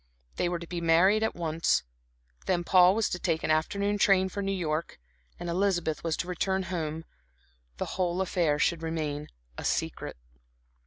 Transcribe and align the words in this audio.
They 0.37 0.49
were 0.49 0.57
to 0.57 0.65
be 0.65 0.81
married 0.81 1.21
at 1.21 1.35
once. 1.35 1.83
Then 2.47 2.63
Paul 2.63 2.95
was 2.95 3.07
to 3.09 3.19
take 3.19 3.43
an 3.43 3.51
afternoon 3.51 3.99
train 3.99 4.29
for 4.29 4.41
New 4.41 4.51
York, 4.51 4.99
Elizabeth 5.39 6.03
was 6.03 6.17
to 6.17 6.27
return 6.27 6.63
home, 6.73 7.05
the 7.77 7.85
whole 7.85 8.19
affair 8.19 8.57
should 8.57 8.81
remain 8.81 9.27
a 9.59 9.63
secret. 9.63 10.17